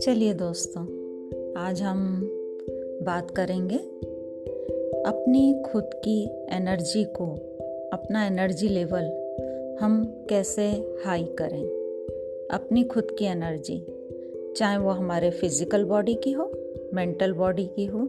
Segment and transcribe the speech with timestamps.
[0.00, 0.82] चलिए दोस्तों,
[1.56, 2.20] आज हम
[3.02, 3.76] बात करेंगे
[5.06, 7.26] अपनी खुद की एनर्जी को,
[7.92, 9.04] अपना एनर्जी लेवल
[9.80, 10.68] हम कैसे
[11.04, 11.64] हाई करें।
[12.50, 13.86] अपनी खुद की एनर्जी
[14.56, 16.52] चाहे वो हमारे फ़िज़िकल बॉडी की हो
[16.94, 18.08] मेंटल बॉडी की हो,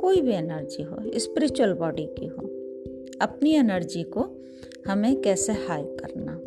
[0.00, 2.42] कोई भी एनर्जी हो स्पिरिचुअल बॉडी की हो,
[3.20, 4.40] अपनी एनर्जी को
[4.86, 6.40] हमें कैसे हाई करना।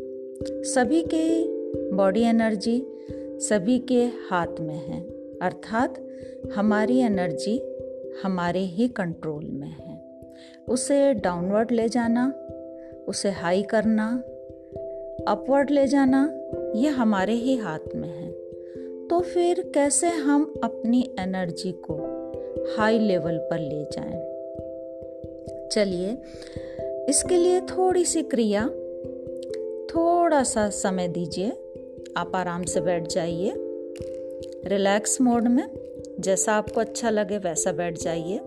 [0.64, 1.44] सभी के
[1.92, 2.88] बॉडी एनर्जी
[3.40, 5.02] सभी के हाथ में है,
[5.42, 6.08] अर्थात
[6.56, 7.62] हमारी एनर्जी
[8.24, 10.02] हमारे ही कंट्रोल में है।
[10.70, 12.34] उसे डाउनवर्ड ले जाना,
[13.08, 14.24] उसे हाई करना,
[15.28, 16.34] अपवर्ड ले जाना,
[16.76, 18.32] ये हमारे ही हाथ में है।
[19.08, 22.18] तो फिर कैसे हम अपनी एनर्जी को
[22.78, 24.38] हाई लेवल पर ले जाएँ?
[25.72, 26.18] चलिए
[27.10, 28.68] इसके लिए थोड़ी सी क्रिया।
[29.88, 31.50] थोड़ा सा समय दीजिए।
[32.18, 33.54] आप आराम से बैठ जाइए।
[34.66, 35.70] रिलैक्स मोड में,
[36.20, 38.40] जैसा आपको अच्छा लगे वैसा बैठ जाइए।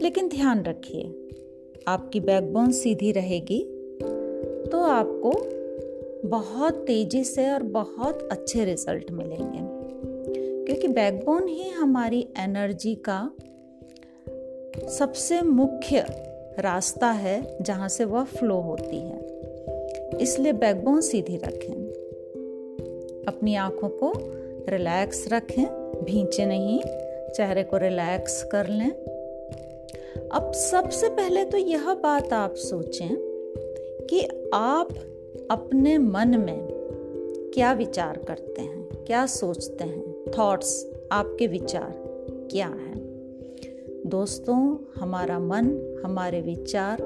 [0.00, 1.28] लेकिन ध्यान रखिए,
[1.88, 3.64] आपकी बैकबोन सीधी रहेगी
[4.72, 5.32] तो आपको
[6.28, 9.58] बहुत तेज़ी से और बहुत अच्छे रिज़ल्ट मिलेंगे।
[10.64, 13.30] क्योंकि बैकबोन ही हमारी एनर्जी का
[14.88, 16.27] सबसे मुख्य
[16.60, 19.18] रास्ता है जहाँ से वह फ्लो होती है।
[20.20, 21.74] इसलिए बैकबोन सीधी रखें।
[23.28, 24.12] अपनी आँखों को
[24.68, 25.64] रिलैक्स रखें,
[26.04, 26.80] भींचे नहीं,
[27.32, 28.90] चेहरे को रिलैक्स कर लें।
[30.32, 33.08] अब सबसे पहले तो यह बात आप सोचें
[34.10, 34.88] कि आप
[35.50, 36.68] अपने मन में
[37.54, 41.94] क्या विचार करते हैं, क्या सोचते हैं थॉट्स आपके विचार
[42.50, 42.87] क्या हैं?
[44.08, 46.98] दोस्तों, हमारा मन, हमारे विचार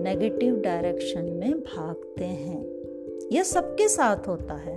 [0.00, 2.66] नेगेटिव डायरेक्शन में भागते हैं।
[3.32, 4.76] यह सबके साथ होता है।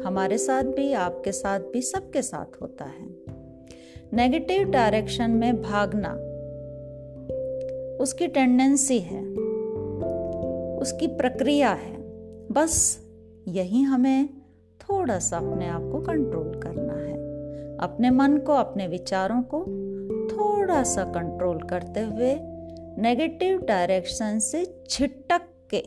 [0.00, 3.06] हमारे साथ भी, आपके साथ भी, सबके साथ होता है।
[4.12, 6.12] नेगेटिव डायरेक्शन में भागना
[8.02, 9.26] उसकी टेंडेंसी है,
[10.76, 11.96] उसकी प्रक्रिया है।
[12.52, 13.06] बस
[13.48, 14.28] यही हमें
[14.80, 17.07] थोड़ा सा अपने आप को कंट्रोल करना है।
[17.80, 19.60] अपने मन को, अपने विचारों को
[20.28, 22.38] थोड़ा सा कंट्रोल करते हुए
[23.02, 25.78] नेगेटिव डायरेक्शन से छिटक के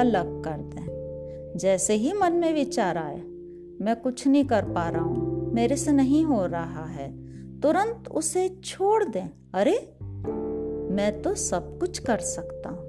[0.00, 3.20] अलग कर दें। जैसे ही मन में विचार आए,
[3.80, 7.08] मैं कुछ नहीं कर पा रहा हूँ, मेरे से नहीं हो रहा है,
[7.60, 9.96] तुरंत उसे छोड़ दें। अरे,
[10.94, 12.88] मैं तो सब कुछ कर सकता हूँ।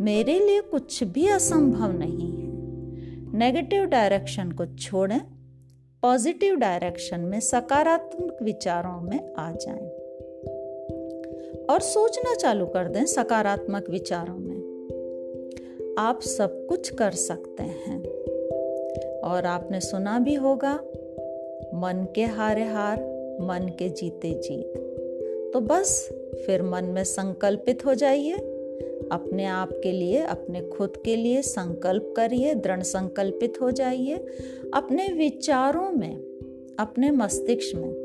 [0.00, 2.42] मेरे लिए कुछ भी असंभव नहीं है।
[3.36, 5.20] नेगेटिव डायरेक्शन को छोड़ें
[6.02, 9.88] पॉजिटिव डायरेक्शन में, सकारात्मक विचारों में आ जाएँ।
[11.66, 14.62] और सोचना चालू कर दें सकारात्मक विचारों में।
[15.98, 18.00] आप सब कुछ कर सकते हैं।
[19.20, 20.74] और आपने सुना भी होगा,
[21.74, 22.98] मन के हारे हार,
[23.40, 24.72] मन के जीते जीत।
[25.54, 26.08] तो बस,
[26.46, 28.51] फिर मन में संकल्पित हो जाइए।
[29.12, 34.16] अपने आप के लिए, अपने खुद के लिए संकल्प करिए, दृढ़ संकल्पित हो जाइए।
[34.74, 36.16] अपने विचारों में,
[36.78, 38.02] अपने मस्तिष्क में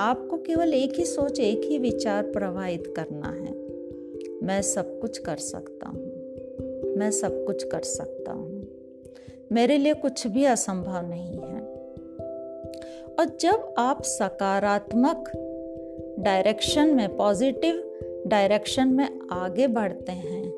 [0.00, 3.58] आपको केवल एक ही सोच, एक ही विचार प्रवाहित करना है।
[4.46, 6.18] मैं सब कुछ कर सकता हूँ।
[6.96, 8.68] मैं सब कुछ कर सकता हूँ।
[9.52, 11.60] मेरे लिए कुछ भी असंभव नहीं है।
[13.18, 15.30] और जब आप सकारात्मक
[16.18, 17.87] डायरेक्शन में, पॉजिटिव
[18.28, 20.50] डायरेक्शन में आगे बढ़ते हैं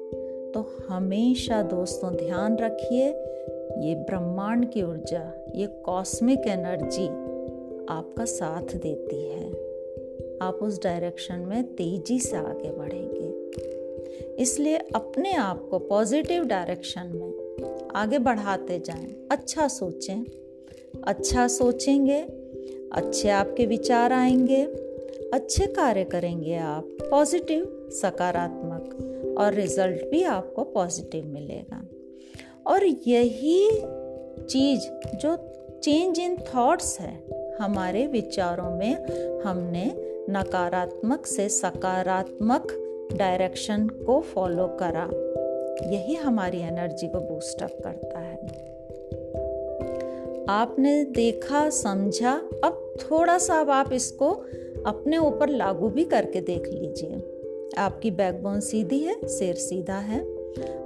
[0.55, 3.09] तो हमेशा दोस्तों ध्यान रखिए,
[3.79, 7.07] ये ब्रह्मांड की ऊर्जा, ये कॉस्मिक एनर्जी
[7.89, 9.51] आपका साथ देती है।
[10.43, 13.31] आप उस डायरेक्शन में तेज़ी से आगे बढ़ेंगे।
[14.43, 20.25] इसलिए अपने आप को पॉजिटिव डायरेक्शन में आगे बढ़ाते जाएँ। अच्छा सोचें
[21.05, 22.21] अच्छा सोचेंगे,
[22.93, 24.90] अच्छे आपके विचार आएँगे।
[25.35, 29.07] अच्छे कार्य करेंगे आप पॉजिटिव सकारात्मक,
[29.39, 31.87] और रिज़ल्ट भी आपको पॉजिटिव मिलेगा।
[32.67, 33.71] और यही
[34.45, 34.81] चीज़
[35.17, 35.37] जो
[35.83, 37.25] चेंज इन थॉट्स है,
[37.61, 38.95] हमारे विचारों में
[39.41, 39.93] हमने
[40.31, 42.69] नकारात्मक से सकारात्मक
[43.17, 45.11] डायरेक्शन को फॉलो करा।
[45.91, 48.71] यही हमारी एनर्जी को बूस्टअप करता है।
[50.49, 52.33] आपने देखा, समझा,
[52.65, 54.45] अब थोड़ा सा अब आप इसको
[54.87, 57.23] अपने ऊपर लागू भी करके देख लीजिए।
[57.79, 60.21] आपकी बैकबोन सीधी है, सिर सीधा है।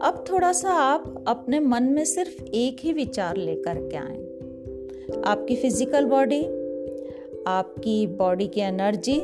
[0.02, 5.56] अब थोड़ा सा आप अपने मन में सिर्फ़ एक ही विचार लेकर के आए। आपकी
[5.56, 6.42] फ़िज़िकल बॉडी
[7.46, 9.20] आपकी बॉडी की एनर्जी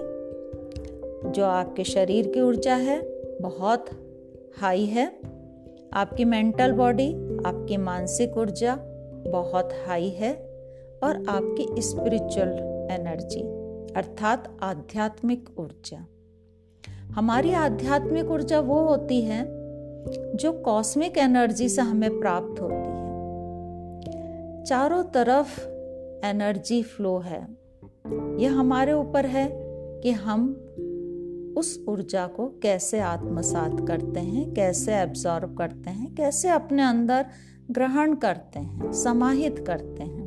[1.31, 3.01] जो आपके शरीर की ऊर्जा है,
[3.43, 3.87] बहुत
[4.59, 5.07] हाई है।
[5.93, 7.13] आपकी मेंटल बॉडी
[7.47, 8.77] आपकी मानसिक ऊर्जा
[9.27, 10.51] बहुत हाई है।
[11.03, 12.49] और आपकी स्पिरिचुअल
[12.91, 13.60] एनर्जी
[13.97, 16.07] अर्थात आध्यात्मिक ऊर्जा।
[17.15, 19.45] हमारी आध्यात्मिक ऊर्जा वो होती है
[20.37, 23.11] जो कॉस्मिक एनर्जी से हमें प्राप्त होती है।
[24.65, 25.61] चारों तरफ़
[26.27, 27.49] एनर्जी फ्लो है।
[28.37, 29.51] यह हमारे ऊपर है
[30.01, 30.67] कि हम
[31.59, 37.27] उस ऊर्जा को कैसे आत्मसात करते हैं, कैसे एब्जॉर्व करते हैं, कैसे अपने अंदर
[37.71, 40.20] ग्रहण करते हैं, समाहित करते हैं।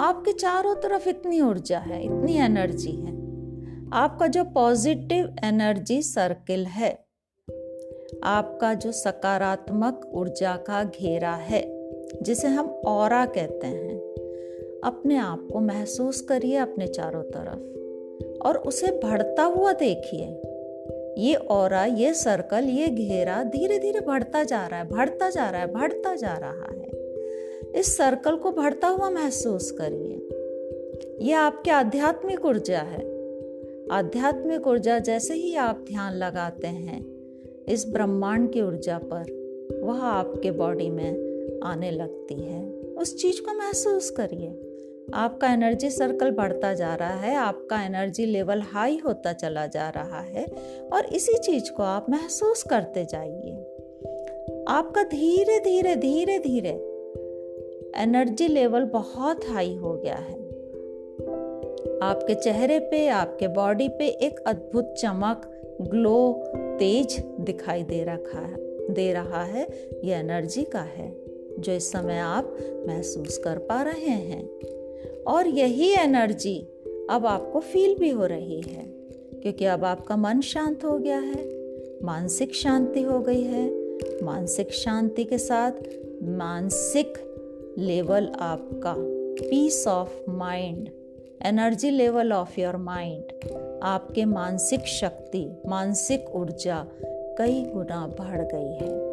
[0.00, 3.12] आपके चारों तरफ़ इतनी ऊर्जा है, इतनी एनर्जी है।
[3.92, 7.04] आपका जो पॉजिटिव एनर्जी सर्किल है,
[8.24, 11.62] आपका जो सकारात्मक ऊर्जा का घेरा है,
[12.22, 13.98] जिसे हम और कहते हैं,
[14.84, 17.78] अपने आप को महसूस करिए अपने चारों तरफ़
[18.48, 20.42] और उसे बढ़ता हुआ देखिए।
[21.18, 25.60] ये और ये सर्कल, ये घेरा धीरे धीरे बढ़ता जा रहा है, बढ़ता जा रहा
[25.60, 26.97] है, बढ़ता जा रहा है।
[27.74, 33.18] इस सर्कल को बढ़ता हुआ महसूस करिए। यह आपके आध्यात्मिक ऊर्जा है।
[33.92, 37.06] आध्यात्मिक ऊर्जा जैसे ही आप ध्यान लगाते हैं,
[37.68, 39.38] इस ब्रह्मांड की ऊर्जा पर
[39.82, 41.28] वह आपके बॉडी में
[41.64, 44.64] आने लगती है। उस चीज़ को महसूस करिए।
[45.14, 50.20] आपका एनर्जी सर्कल बढ़ता जा रहा है, आपका एनर्जी लेवल हाई होता चला जा रहा
[50.20, 50.46] है
[50.92, 53.52] और इसी चीज़ को आप महसूस करते जाइए।
[54.68, 56.87] आपका धीरे धीरे धीरे धीरे
[57.96, 60.36] एनर्जी लेवल बहुत हाई हो गया है।
[62.02, 65.50] आपके चेहरे पे, आपके बॉडी पे एक अद्भुत चमक,
[65.82, 66.44] ग्लो,
[66.78, 68.56] तेज दिखाई दे रखा है,
[68.94, 69.68] दे रहा है।
[70.04, 71.16] ये एनर्जी का है,
[71.58, 72.56] जो इस समय आप
[72.86, 74.48] महसूस कर पा रहे हैं।
[75.22, 76.68] और यही एनर्जी
[77.10, 78.84] अब आपको फील भी हो रही है,
[79.42, 81.48] क्योंकि अब आपका मन शांत हो गया है,
[82.02, 83.88] मानसिक शांति हो गई है।
[84.22, 85.72] मानसिक शांति के साथ
[86.22, 87.27] मानसिक
[87.78, 88.94] लेवल आपका
[89.48, 90.88] peace of mind
[91.46, 93.22] energy level of your mind
[93.82, 96.86] आपके मानसिक शक्ति, मानसिक ऊर्जा
[97.38, 99.08] कई गुना बढ़ गई है।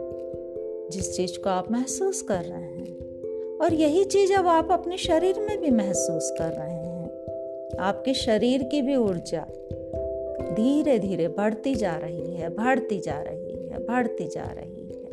[0.90, 2.98] जिस चीज़ को आप महसूस कर रहे हैं,
[3.58, 7.12] और यही चीज़ अब आप अपने शरीर में भी महसूस कर रहे हैं,
[7.80, 9.48] आपके शरीर की भी ऊर्जा
[10.54, 15.06] धीरे धीरे बढ़ती जा रही है, बढ़ती जा रही है, बढ़ती जा रही है।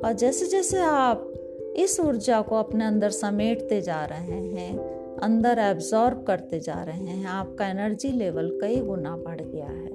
[0.00, 1.31] और जैसे जैसे आप
[1.76, 4.78] इस ऊर्जा को अपने अंदर समेटते जा रहे हैं,
[5.18, 9.90] अंदर एब्जॉर्ब करते जा रहे हैं। आपका एनर्जी लेवल कई गुना बढ़ गया है।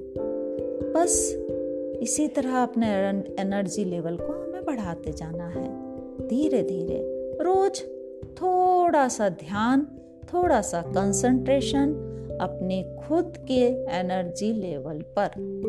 [0.94, 1.34] बस
[2.02, 2.88] इसी तरह अपने
[3.42, 5.68] एनर्जी लेवल को हमें बढ़ाते जाना है।
[6.28, 7.00] धीरे धीरे
[7.42, 7.82] रोज
[8.34, 9.88] थोड़ा सा ध्यान
[10.34, 12.04] थोड़ा सा कंसंट्रेशन
[12.42, 13.62] अपने खुद के
[13.98, 15.26] एनर्जी लेवल पर,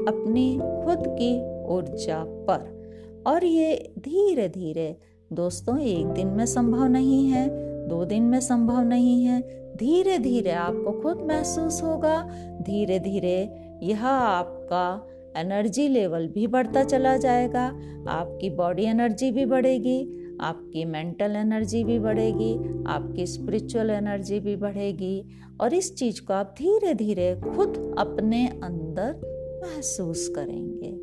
[0.09, 2.79] अपनी खुद की ऊर्जा पर।
[3.27, 4.97] और ये धीरे धीरे
[5.33, 7.49] दोस्तों, एक दिन में संभव नहीं है,
[7.89, 9.41] दो दिन में संभव नहीं है।
[9.77, 12.29] धीरे धीरे आपको खुद महसूस होगा।
[12.63, 13.51] धीरे धीरे
[13.83, 15.07] यह आपका
[15.41, 17.67] एनर्जी लेवल भी बढ़ता चला जाएगा।
[18.09, 20.09] आपकी बॉडी एनर्जी भी बढ़ेगी,
[20.41, 25.25] आपकी मेंटल एनर्जी भी बढ़ेगी, आपकी स्पिरिचुअल एनर्जी भी बढ़ेगी
[25.61, 29.15] और इस चीज़ को आप धीरे धीरे खुद अपने अंदर
[29.67, 31.01] महसूस करेंगे।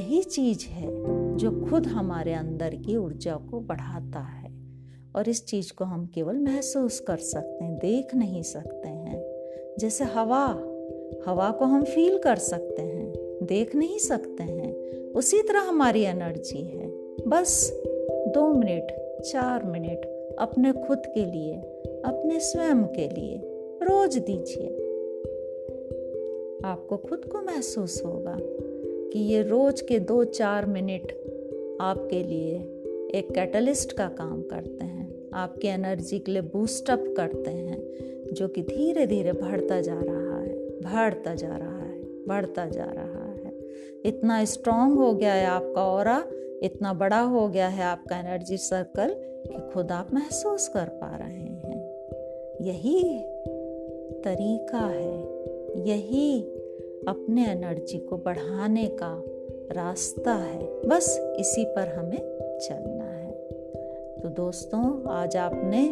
[0.00, 4.52] यही चीज़ है। जो खुद हमारे अंदर की ऊर्जा को बढ़ाता है।
[5.16, 9.24] और इस चीज़ को हम केवल महसूस कर सकते हैं, देख नहीं सकते हैं।
[9.78, 10.46] जैसे हवा
[11.26, 13.12] हवा को हम फील कर सकते हैं,
[13.42, 14.74] देख नहीं सकते हैं।
[15.12, 16.90] उसी तरह हमारी एनर्जी है।
[17.28, 21.54] बस दो मिनट, चार मिनट अपने खुद के लिए,
[22.04, 23.40] अपने स्वयं के लिए
[23.82, 24.68] रोज दीजिए।
[26.64, 28.36] आपको खुद को महसूस होगा
[29.10, 31.21] कि ये रोज के दो चार मिनट
[31.82, 32.56] आपके लिए
[33.14, 37.78] एक कैटलिस्ट का काम करते हैं। आपके एनर्जी के लिए बूस्टअप करते हैं,
[38.32, 43.32] जो कि धीरे धीरे बढ़ता जा रहा है, बढ़ता जा रहा है, बढ़ता जा रहा
[43.32, 43.52] है।
[44.04, 46.08] इतना स्ट्रांग हो गया है आपका और
[46.62, 49.14] इतना बड़ा हो गया है आपका एनर्जी सर्कल
[49.46, 51.80] कि खुद आप महसूस कर पा रहे हैं।
[52.60, 53.18] यही
[54.22, 55.18] तरीका है,
[55.88, 56.42] यही
[57.08, 59.24] अपने एनर्जी को बढ़ाने का
[59.72, 63.32] रास्ता है। बस इसी पर हमें चलना है।
[64.22, 65.88] तो दोस्तों, आज आपने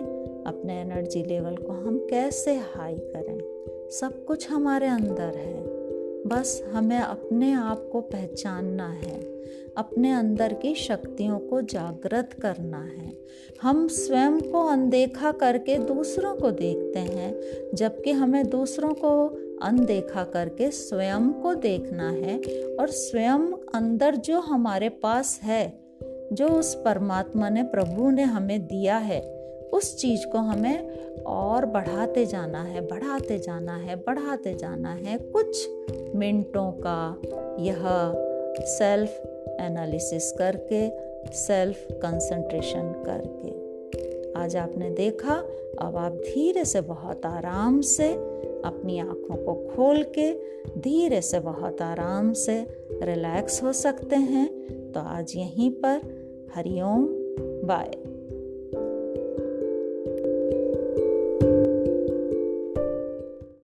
[0.47, 3.39] अपने एनर्जी लेवल को हम कैसे हाई करें?
[3.91, 5.65] सब कुछ हमारे अंदर है।
[6.27, 9.41] बस हमें अपने आप को पहचानना है।
[9.77, 13.13] अपने अंदर की शक्तियों को जागृत करना है।
[13.63, 17.41] हम स्वयं को अनदेखा करके दूसरों को देखते हैं,
[17.75, 22.39] जबकि हमें दूसरों को अनदेखा करके स्वयं को देखना है
[22.81, 25.81] और स्वयं अंदर जो हमारे पास है,
[26.33, 29.21] जो उस परमात्मा ने, प्रभु ने हमें दिया है,
[29.73, 35.69] उस चीज़ को हमें और बढ़ाते जाना है, बढ़ाते जाना है, बढ़ाते जाना है। कुछ
[36.15, 37.17] मिनटों का
[37.59, 37.81] यह
[38.67, 39.23] सेल्फ
[39.61, 43.51] एनालिसिस करके सेल्फ कंसंट्रेशन करके।
[44.41, 45.35] आज आपने देखा,
[45.79, 48.09] अब आप धीरे से, बहुत आराम से
[48.65, 50.33] अपनी आँखों को खोल के
[50.81, 52.67] धीरे से बहुत आराम से
[53.03, 54.49] रिलैक्स हो सकते हैं।
[54.93, 56.01] तो आज यहीं पर,
[56.55, 57.07] हरिओम
[57.67, 57.91] बाय